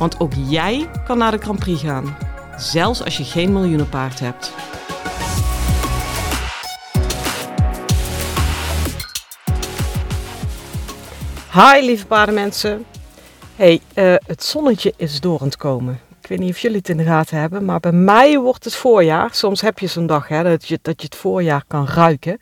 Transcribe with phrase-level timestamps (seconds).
[0.00, 2.16] Want ook jij kan naar de Grand Prix gaan,
[2.56, 4.52] zelfs als je geen miljoenenpaard hebt.
[11.52, 12.84] Hi lieve paardenmensen.
[13.56, 16.00] Hey, uh, het zonnetje is door aan het komen.
[16.22, 18.74] Ik weet niet of jullie het in de gaten hebben, maar bij mij wordt het
[18.74, 19.34] voorjaar.
[19.34, 22.38] Soms heb je zo'n dag hè, dat, je, dat je het voorjaar kan ruiken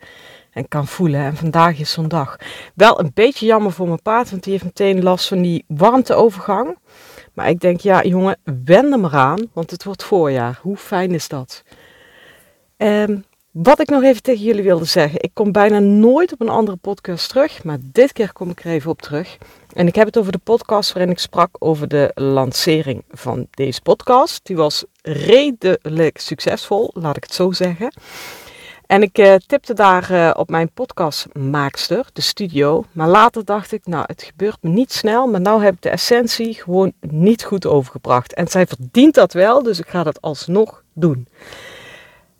[0.51, 1.21] en kan voelen.
[1.21, 2.35] En vandaag is zo'n dag.
[2.73, 6.77] Wel een beetje jammer voor mijn paard, want die heeft meteen last van die warmteovergang.
[7.33, 10.59] Maar ik denk, ja jongen, wend er maar aan, want het wordt voorjaar.
[10.61, 11.63] Hoe fijn is dat?
[12.77, 15.21] Um, wat ik nog even tegen jullie wilde zeggen.
[15.21, 18.71] Ik kom bijna nooit op een andere podcast terug, maar dit keer kom ik er
[18.71, 19.37] even op terug.
[19.73, 23.81] En ik heb het over de podcast waarin ik sprak over de lancering van deze
[23.81, 24.39] podcast.
[24.43, 27.91] Die was redelijk succesvol, laat ik het zo zeggen.
[28.89, 32.83] En ik uh, tipte daar uh, op mijn podcastmaakster, de studio.
[32.91, 35.27] Maar later dacht ik, nou, het gebeurt me niet snel.
[35.27, 38.33] Maar nou heb ik de essentie gewoon niet goed overgebracht.
[38.33, 41.27] En zij verdient dat wel, dus ik ga dat alsnog doen.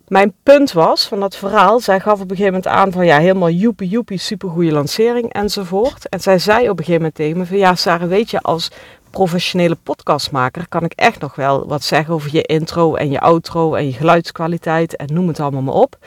[0.08, 3.20] Mijn punt was van dat verhaal, zij gaf op een gegeven moment aan van ja,
[3.20, 6.10] helemaal joepie joepie, supergoeie lancering enzovoort.
[6.10, 8.72] En zij zei op een gegeven moment tegen me van ja, Sarah, weet je, als
[9.12, 13.74] professionele podcastmaker kan ik echt nog wel wat zeggen over je intro en je outro
[13.74, 15.98] en je geluidskwaliteit en noem het allemaal maar op.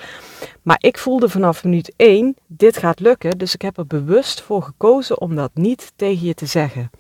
[0.62, 4.62] Maar ik voelde vanaf minuut 1, dit gaat lukken, dus ik heb er bewust voor
[4.62, 6.91] gekozen om dat niet tegen je te zeggen.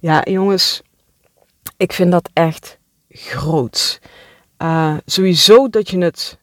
[0.00, 0.82] Ja, jongens,
[1.76, 3.98] ik vind dat echt groots.
[4.58, 6.38] Uh, sowieso dat je het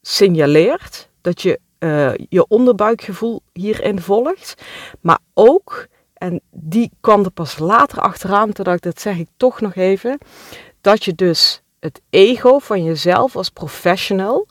[0.00, 4.62] signaleert, dat je uh, je onderbuikgevoel hierin volgt,
[5.00, 5.86] maar ook,
[6.22, 10.18] en die kwam er pas later achteraan, totdat dat zeg ik toch nog even,
[10.80, 14.46] dat je dus het ego van jezelf als professional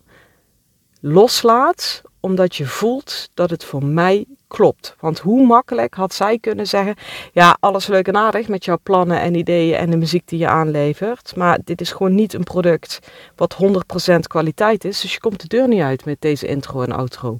[1.01, 4.95] loslaat, omdat je voelt dat het voor mij klopt.
[4.99, 6.95] Want hoe makkelijk had zij kunnen zeggen:
[7.33, 10.47] Ja, alles leuk en aardig met jouw plannen en ideeën en de muziek die je
[10.47, 11.35] aanlevert.
[11.35, 12.99] Maar dit is gewoon niet een product
[13.35, 13.57] wat
[14.13, 15.01] 100% kwaliteit is.
[15.01, 17.39] Dus je komt de deur niet uit met deze intro en outro.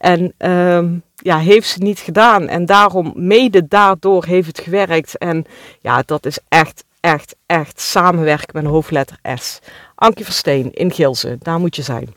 [0.00, 2.48] En uh, ja, heeft ze niet gedaan.
[2.48, 5.18] En daarom, mede daardoor heeft het gewerkt.
[5.18, 5.44] En
[5.80, 9.58] ja, dat is echt, echt, echt samenwerken met hoofdletter S.
[9.94, 12.14] Ankie Versteen in Gilze, daar moet je zijn.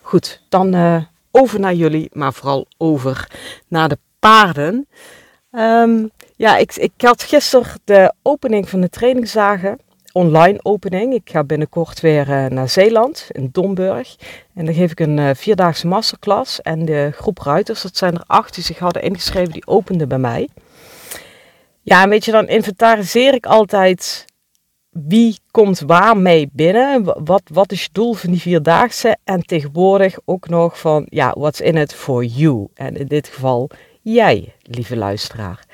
[0.00, 3.30] Goed, dan uh, over naar jullie, maar vooral over
[3.68, 4.88] naar de paarden.
[5.50, 9.78] Um, ja, ik, ik had gisteren de opening van de trainingsdagen,
[10.12, 11.14] online opening.
[11.14, 14.16] Ik ga binnenkort weer uh, naar Zeeland, in Domburg.
[14.54, 16.60] En dan geef ik een uh, vierdaagse masterclass.
[16.60, 20.18] En de groep ruiters, dat zijn er acht die zich hadden ingeschreven, die openden bij
[20.18, 20.48] mij.
[21.82, 24.24] Ja, weet je, dan inventariseer ik altijd
[24.92, 27.24] wie komt waar mee binnen?
[27.24, 29.16] Wat, wat is je doel van die vierdaagse?
[29.24, 32.68] En tegenwoordig ook nog van, ja, what's in it for you?
[32.74, 33.70] En in dit geval
[34.02, 35.64] jij, lieve luisteraar.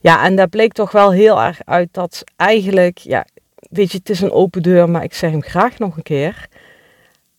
[0.00, 3.26] Ja, en daar bleek toch wel heel erg uit dat eigenlijk, ja,
[3.70, 6.48] weet je, het is een open deur, maar ik zeg hem graag nog een keer.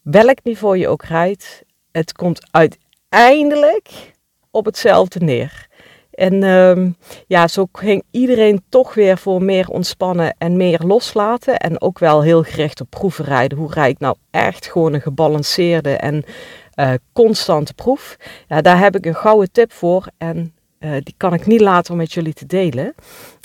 [0.02, 4.14] Welk niveau je ook rijdt, het komt uiteindelijk
[4.52, 5.70] op hetzelfde neer.
[6.12, 6.96] En um,
[7.28, 11.58] ja, zo ging iedereen toch weer voor meer ontspannen en meer loslaten.
[11.58, 13.58] En ook wel heel gericht op proeven rijden.
[13.58, 16.24] Hoe rijd ik nou echt gewoon een gebalanceerde en
[16.76, 18.18] uh, constante proef?
[18.48, 20.08] Ja, daar heb ik een gouden tip voor.
[20.18, 22.96] En uh, die kan ik niet laten om met jullie te delen.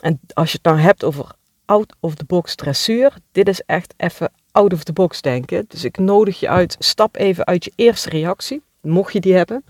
[0.03, 1.35] En als je het dan hebt over
[1.67, 3.13] out of the box dressuur.
[3.33, 5.65] Dit is echt even out of the box denken.
[5.69, 8.63] Dus ik nodig je uit, stap even uit je eerste reactie.
[8.81, 9.65] Mocht je die hebben.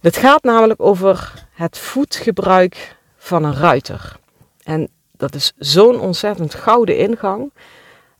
[0.00, 4.16] Het gaat namelijk over het voetgebruik van een ruiter.
[4.62, 7.52] En dat is zo'n ontzettend gouden ingang.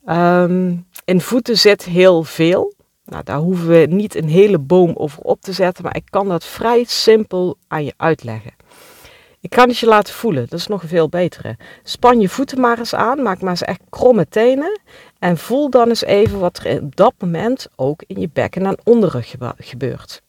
[0.06, 2.74] Um, in voeten zit heel veel.
[3.04, 6.28] Nou, daar hoeven we niet een hele boom over op te zetten, maar ik kan
[6.28, 8.52] dat vrij simpel aan je uitleggen.
[9.40, 11.56] Ik kan het je laten voelen, dat is nog een veel betere.
[11.82, 14.80] Span je voeten maar eens aan, maak maar eens echt kromme tenen
[15.18, 18.78] en voel dan eens even wat er op dat moment ook in je bekken en
[18.84, 20.22] onderrug gebeurt.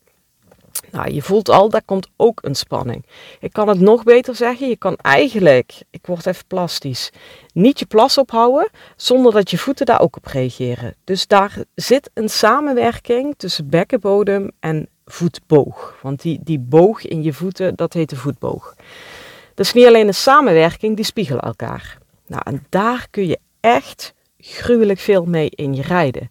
[0.92, 3.06] Nou, je voelt al, daar komt ook een spanning.
[3.40, 7.12] Ik kan het nog beter zeggen, je kan eigenlijk, ik word even plastisch,
[7.54, 10.96] niet je plas ophouden zonder dat je voeten daar ook op reageren.
[11.04, 15.98] Dus daar zit een samenwerking tussen bekkenbodem en voetboog.
[16.02, 18.74] Want die, die boog in je voeten, dat heet de voetboog.
[19.56, 21.98] Dat is niet alleen een samenwerking, die spiegelen elkaar.
[22.28, 26.28] Nou, en daar kun je echt gruwelijk veel mee in je rijden.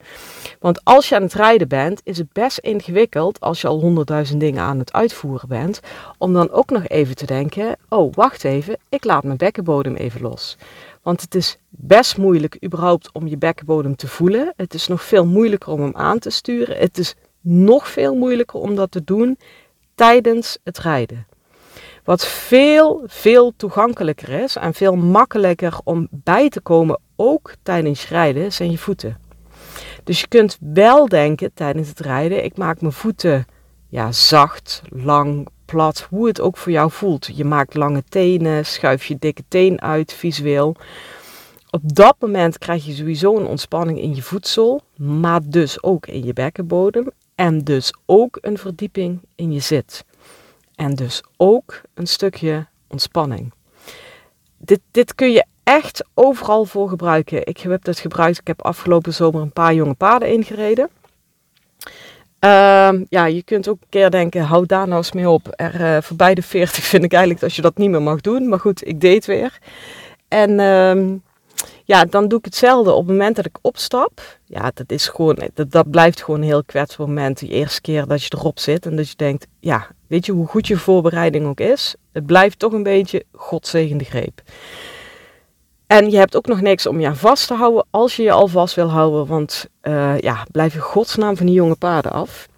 [0.61, 4.41] Want als je aan het rijden bent, is het best ingewikkeld als je al honderdduizend
[4.41, 5.81] dingen aan het uitvoeren bent,
[6.19, 10.21] om dan ook nog even te denken: oh, wacht even, ik laat mijn bekkenbodem even
[10.21, 10.57] los.
[11.03, 14.53] Want het is best moeilijk überhaupt om je bekkenbodem te voelen.
[14.57, 16.77] Het is nog veel moeilijker om hem aan te sturen.
[16.77, 19.39] Het is nog veel moeilijker om dat te doen
[19.95, 21.27] tijdens het rijden.
[22.05, 28.53] Wat veel, veel toegankelijker is en veel makkelijker om bij te komen, ook tijdens rijden,
[28.53, 29.19] zijn je voeten.
[30.05, 33.47] Dus je kunt wel denken tijdens het rijden, ik maak mijn voeten
[33.89, 37.37] ja, zacht, lang, plat, hoe het ook voor jou voelt.
[37.37, 40.77] Je maakt lange tenen, schuif je dikke teen uit visueel.
[41.71, 46.25] Op dat moment krijg je sowieso een ontspanning in je voedsel, maar dus ook in
[46.25, 50.05] je bekkenbodem en dus ook een verdieping in je zit.
[50.75, 53.53] En dus ook een stukje ontspanning.
[54.59, 57.47] Dit, dit kun je echt overal voor gebruiken.
[57.47, 58.39] Ik heb het gebruikt.
[58.39, 60.89] Ik heb afgelopen zomer een paar jonge paarden ingereden.
[62.45, 65.49] Uh, ja, je kunt ook een keer denken, hou daar nou eens mee op.
[65.51, 68.49] Er, uh, voorbij de 40 vind ik eigenlijk dat je dat niet meer mag doen.
[68.49, 69.59] Maar goed, ik deed het weer.
[70.29, 71.17] En uh,
[71.85, 74.39] ja, dan doe ik hetzelfde op het moment dat ik opstap.
[74.45, 77.39] Ja, dat is gewoon, dat, dat blijft gewoon een heel kwetsbaar moment.
[77.39, 80.47] De eerste keer dat je erop zit en dat je denkt, ja, weet je hoe
[80.47, 81.95] goed je voorbereiding ook is.
[82.13, 84.43] Het blijft toch een beetje godzegende greep.
[85.89, 88.49] En je hebt ook nog niks om je vast te houden als je je al
[88.49, 89.27] vast wil houden.
[89.27, 92.49] Want uh, ja, blijf je godsnaam van die jonge paarden af.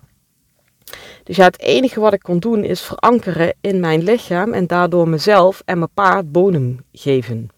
[1.24, 5.08] Dus ja, het enige wat ik kon doen is verankeren in mijn lichaam en daardoor
[5.08, 7.48] mezelf en mijn paard bodem geven.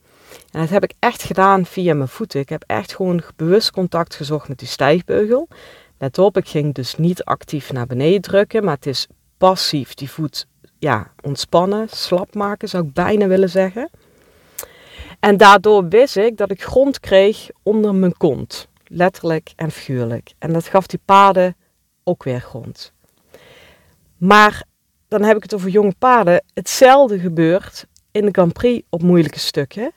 [0.50, 2.40] En dat heb ik echt gedaan via mijn voeten.
[2.40, 5.48] Ik heb echt gewoon bewust contact gezocht met die stijgbeugel.
[5.98, 9.06] Let op, ik ging dus niet actief naar beneden drukken, maar het is
[9.38, 10.46] passief die voet
[10.78, 13.90] ja, ontspannen, slap maken zou ik bijna willen zeggen.
[15.22, 18.68] En daardoor wist ik dat ik grond kreeg onder mijn kont.
[18.86, 20.32] Letterlijk en figuurlijk.
[20.38, 21.56] En dat gaf die paarden
[22.04, 22.92] ook weer grond.
[24.16, 24.64] Maar
[25.08, 26.44] dan heb ik het over jonge paarden.
[26.54, 29.92] Hetzelfde gebeurt in de Grand Prix op moeilijke stukken.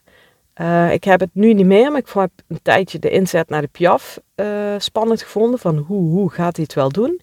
[0.61, 3.61] Uh, ik heb het nu niet meer, maar ik heb een tijdje de inzet naar
[3.61, 5.59] de Piaf uh, spannend gevonden.
[5.59, 7.21] Van hoe, hoe gaat hij het wel doen?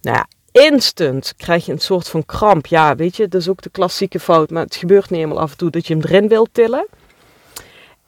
[0.00, 0.26] Nou ja,
[0.62, 2.66] instant krijg je een soort van kramp.
[2.66, 4.50] Ja, weet je, dat is ook de klassieke fout.
[4.50, 6.86] Maar het gebeurt niet helemaal af en toe dat je hem erin wilt tillen.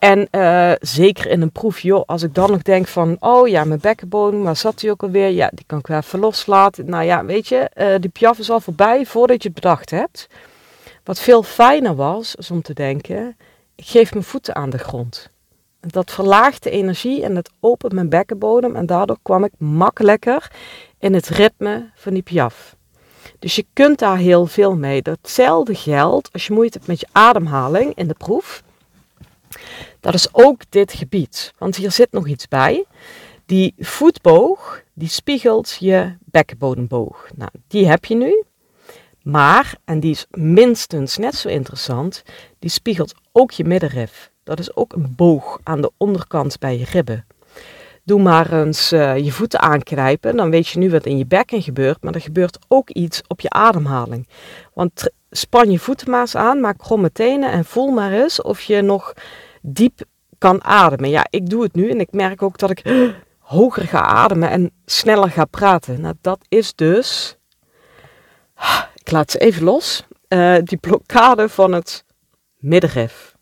[0.01, 3.65] En uh, zeker in een proef, joh, als ik dan nog denk van, oh ja,
[3.65, 5.29] mijn bekkenbodem, waar zat hij ook alweer?
[5.29, 6.91] Ja, die kan ik wel even loslaten.
[6.91, 10.29] Nou ja, weet je, uh, die piaf is al voorbij voordat je het bedacht hebt.
[11.05, 13.37] Wat veel fijner was, is om te denken,
[13.75, 15.31] ik geef mijn voeten aan de grond.
[15.81, 20.51] Dat verlaagt de energie en dat opent mijn bekkenbodem en daardoor kwam ik makkelijker
[20.99, 22.77] in het ritme van die piaf.
[23.39, 25.03] Dus je kunt daar heel veel mee.
[25.03, 28.63] Datzelfde geldt als je moeite hebt met je ademhaling in de proef.
[30.01, 31.53] Dat is ook dit gebied.
[31.59, 32.85] Want hier zit nog iets bij.
[33.47, 37.29] Die voetboog, die spiegelt je bekkenbodemboog.
[37.37, 38.45] Nou, die heb je nu.
[39.23, 42.23] Maar, en die is minstens net zo interessant,
[42.59, 44.31] die spiegelt ook je middenrif.
[44.45, 47.27] Dat is ook een boog aan de onderkant bij je ribben.
[48.05, 51.63] Doe maar eens uh, je voeten aanknijpen, dan weet je nu wat in je bekken
[51.63, 54.29] gebeurt, maar er gebeurt ook iets op je ademhaling.
[54.75, 58.61] Want span je voeten maar eens aan, maak kromme tenen en voel maar eens of
[58.61, 59.15] je nog
[59.61, 60.01] diep
[60.39, 61.11] kan ademen.
[61.11, 64.71] Ja, ik doe het nu en ik merk ook dat ik hoger ga ademen en
[64.85, 66.01] sneller ga praten.
[66.01, 67.37] Nou, dat is dus,
[69.03, 72.05] ik laat ze even los, uh, die blokkade van het
[72.57, 73.35] middenrif.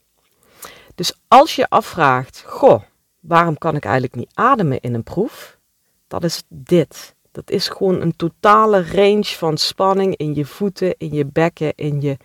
[0.94, 2.82] Dus als je afvraagt, goh,
[3.20, 5.58] waarom kan ik eigenlijk niet ademen in een proef?
[6.06, 7.14] Dat is dit.
[7.32, 12.00] Dat is gewoon een totale range van spanning in je voeten, in je bekken, in
[12.00, 12.16] je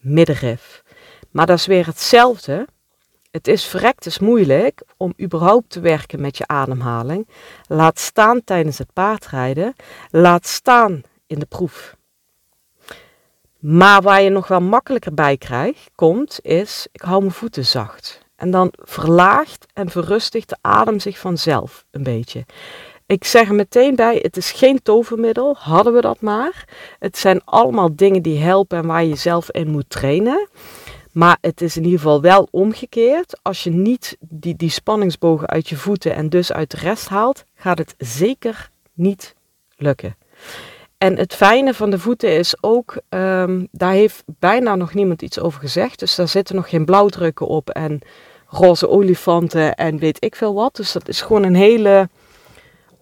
[0.00, 0.82] middenrif.
[1.30, 2.66] Maar dat is weer hetzelfde
[3.30, 7.28] het is verrekt is moeilijk om überhaupt te werken met je ademhaling.
[7.66, 9.74] Laat staan tijdens het paardrijden.
[10.10, 11.96] Laat staan in de proef.
[13.58, 18.26] Maar waar je nog wel makkelijker bij krijgt, komt, is ik hou mijn voeten zacht.
[18.36, 22.44] En dan verlaagt en verrustigt de adem zich vanzelf een beetje.
[23.06, 26.64] Ik zeg er meteen bij, het is geen tovermiddel, hadden we dat maar.
[26.98, 30.48] Het zijn allemaal dingen die helpen en waar je zelf in moet trainen.
[31.12, 33.38] Maar het is in ieder geval wel omgekeerd.
[33.42, 37.44] Als je niet die, die spanningsbogen uit je voeten en dus uit de rest haalt,
[37.54, 39.34] gaat het zeker niet
[39.76, 40.16] lukken.
[40.98, 45.40] En het fijne van de voeten is ook, um, daar heeft bijna nog niemand iets
[45.40, 45.98] over gezegd.
[45.98, 48.00] Dus daar zitten nog geen blauwdrukken op en
[48.46, 50.76] roze olifanten en weet ik veel wat.
[50.76, 52.08] Dus dat is gewoon een hele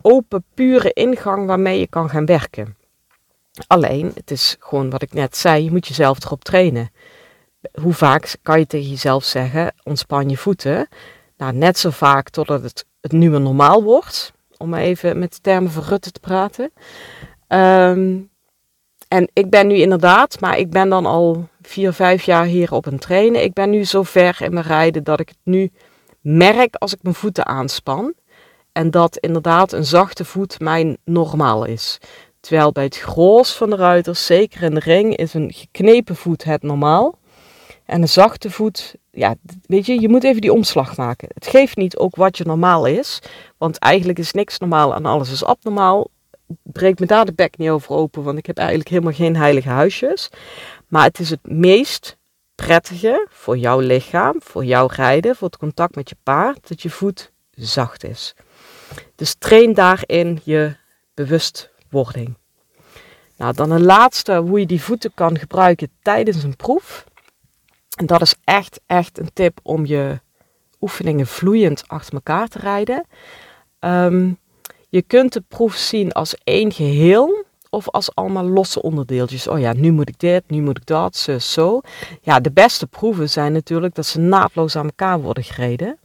[0.02, 2.76] open, pure ingang waarmee je kan gaan werken.
[3.66, 6.90] Alleen, het is gewoon wat ik net zei, je moet jezelf erop trainen.
[7.80, 10.88] Hoe vaak kan je tegen jezelf zeggen, ontspan je voeten?
[11.37, 14.32] Nou, net zo vaak totdat het het nieuwe normaal wordt.
[14.56, 16.73] Om even met de termen van Rutte te praten.
[17.46, 18.18] Ehm,
[19.08, 22.87] en ik ben nu inderdaad, maar ik ben dan al vier, vijf jaar hier op
[22.87, 23.42] een trainen.
[23.42, 25.70] Ik ben nu zo ver in mijn rijden dat ik het nu
[26.20, 28.14] merk als ik mijn voeten aanspan.
[28.73, 31.99] En dat inderdaad een zachte voet mijn normaal is.
[32.40, 36.44] Terwijl bij het gros van de ruiters, zeker in de ring, is een geknepen voet
[36.44, 37.18] het normaal.
[37.87, 39.35] En een zachte voet, ja,
[39.66, 41.28] weet je, je moet even die omslag maken.
[41.35, 43.21] Het geeft niet ook wat je normaal is,
[43.59, 46.09] want eigenlijk is niks normaal en alles is abnormaal.
[46.62, 49.69] Breek me daar de bek niet over open, want ik heb eigenlijk helemaal geen heilige
[49.69, 50.31] huisjes.
[50.88, 52.16] Maar het is het meest
[52.55, 56.90] prettige voor jouw lichaam, voor jouw rijden, voor het contact met je paard, dat je
[56.90, 58.35] voet zacht is.
[59.14, 60.76] Dus train daarin je
[61.14, 62.37] bewustwording.
[63.37, 67.05] Nou, dan een laatste, hoe je die voeten kan gebruiken tijdens een proef.
[67.97, 70.21] En dat is echt, echt een tip om je
[70.81, 73.07] oefeningen vloeiend achter elkaar te rijden.
[73.79, 74.33] Ehm,
[74.88, 79.49] je kunt de proef zien als één geheel of als allemaal losse onderdeeltjes.
[79.49, 81.81] Oh ja, nu moet ik dit, nu moet ik dat, zo.
[82.23, 85.99] Ja, de beste proeven zijn natuurlijk dat ze naadloos aan elkaar worden gereden.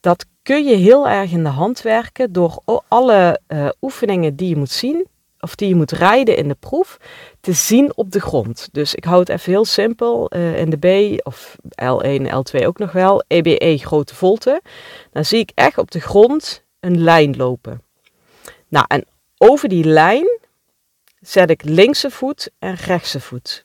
[0.00, 4.56] Dat kun je heel erg in de hand werken door alle uh, oefeningen die je
[4.56, 5.06] moet zien,
[5.44, 6.96] of die je moet rijden in de proef,
[7.40, 8.68] te zien op de grond.
[8.72, 10.30] Dus ik hou het even heel simpel.
[10.36, 13.24] Uh, in de B of L1, L2 ook nog wel.
[13.26, 14.60] EBE e, grote volte.
[15.12, 17.82] Dan zie ik echt op de grond een lijn lopen.
[18.68, 19.04] Nou, en
[19.38, 20.38] over die lijn
[21.20, 23.64] zet ik linkse voet en rechtse voet.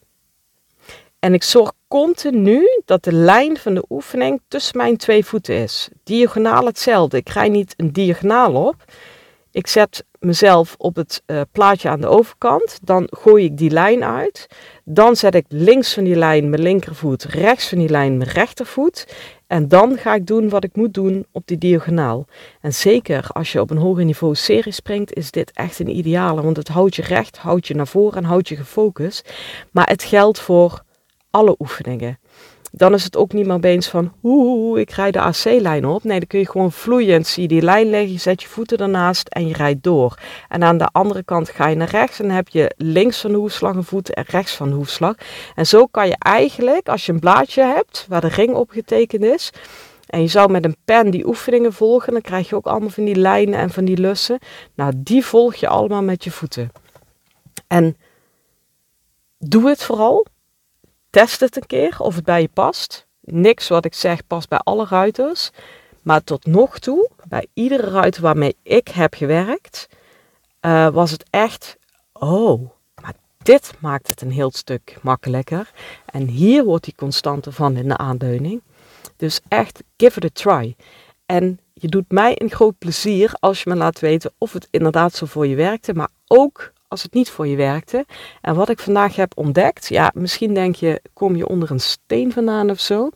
[1.19, 5.89] En ik zorg continu dat de lijn van de oefening tussen mijn twee voeten is.
[6.03, 7.17] Diagonaal hetzelfde.
[7.17, 8.75] Ik rij niet een diagonaal op.
[9.51, 12.79] Ik zet mezelf op het uh, plaatje aan de overkant.
[12.83, 14.47] Dan gooi ik die lijn uit.
[14.83, 19.07] Dan zet ik links van die lijn mijn linkervoet, rechts van die lijn mijn rechtervoet.
[19.47, 22.25] En dan ga ik doen wat ik moet doen op die diagonaal.
[22.61, 26.41] En zeker als je op een hoger niveau serie springt, is dit echt een ideale.
[26.41, 29.33] Want het houdt je recht, houdt je naar voren en houdt je gefocust.
[29.71, 30.83] Maar het geldt voor
[31.31, 32.19] alle oefeningen
[32.71, 34.13] dan is het ook niet meer opeens van,
[34.77, 36.03] ik rijd de AC-lijn op.
[36.03, 38.77] Nee, dan kun je gewoon vloeiend, zie je die lijn leggen, je zet je voeten
[38.77, 40.19] ernaast en je rijdt door.
[40.47, 43.37] En aan de andere kant ga je naar rechts en heb je links van de
[43.37, 45.15] hoefslag een voet en rechts van de hoefslag.
[45.55, 49.23] En zo kan je eigenlijk, als je een blaadje hebt waar de ring op getekend
[49.23, 49.51] is,
[50.09, 53.05] en je zou met een pen die oefeningen volgen, dan krijg je ook allemaal van
[53.05, 54.39] die lijnen en van die lussen.
[54.75, 56.71] Nou, die volg je allemaal met je voeten.
[57.67, 57.97] En
[59.37, 60.25] doe het vooral.
[61.09, 63.07] Test het een keer of het bij je past.
[63.21, 65.49] Niks wat ik zeg past bij alle ruiters.
[66.01, 69.87] Maar tot nog toe, bij iedere ruiter waarmee ik heb gewerkt,
[70.61, 71.77] uh, was het echt,
[72.13, 72.69] oh,
[73.01, 75.71] maar dit maakt het een heel stuk makkelijker.
[76.05, 78.61] En hier wordt die constante van in de aandeuning.
[79.15, 80.75] Dus echt, give it a try.
[81.25, 85.13] En je doet mij een groot plezier als je me laat weten of het inderdaad
[85.13, 88.05] zo voor je werkte, maar ook als het niet voor je werkte.
[88.41, 92.31] En wat ik vandaag heb ontdekt, ja, misschien denk je, kom je onder een steen
[92.33, 93.09] vandaan of zo.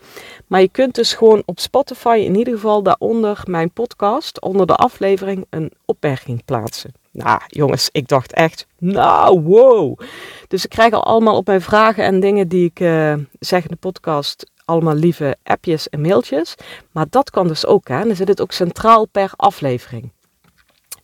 [0.48, 4.75] Maar je kunt dus gewoon op Spotify in ieder geval daaronder mijn podcast, onder de
[4.75, 6.92] aflevering, een opmerking plaatsen.
[7.12, 10.00] Nou, jongens, ik dacht echt, nou, wow.
[10.48, 13.70] Dus ik krijg al allemaal op mijn vragen en dingen die ik uh, zeg in
[13.70, 16.56] de podcast, allemaal lieve appjes en mailtjes.
[16.92, 18.03] Maar dat kan dus ook, hè.
[18.03, 20.12] Dan zit het ook centraal per aflevering.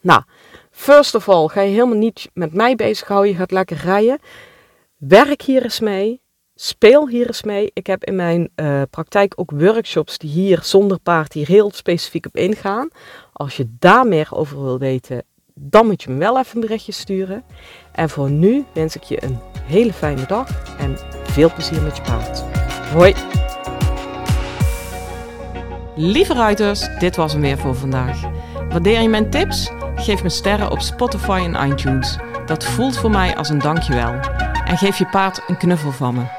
[0.01, 0.21] Nou,
[0.79, 3.31] First of all, ga je helemaal niet met mij bezighouden.
[3.31, 4.19] Je gaat lekker rijden.
[4.97, 6.21] Werk hier eens mee.
[6.55, 7.71] Speel hier eens mee.
[7.73, 12.25] Ik heb in mijn uh, praktijk ook workshops die hier zonder paard hier heel specifiek
[12.25, 12.89] op ingaan.
[13.33, 16.91] Als je daar meer over wil weten, dan moet je me wel even een berichtje
[16.91, 17.43] sturen.
[17.91, 22.03] En voor nu wens ik je een hele fijne dag en veel plezier met je
[22.03, 22.43] paard.
[22.93, 23.13] Hoi!
[25.95, 28.21] Lieve ruiters, dit was hem weer voor vandaag.
[28.69, 29.71] Waardeer je mijn tips?
[29.99, 32.17] Geef me sterren op Spotify en iTunes.
[32.45, 34.13] Dat voelt voor mij als een dankjewel.
[34.65, 36.38] En geef je paard een knuffel van me.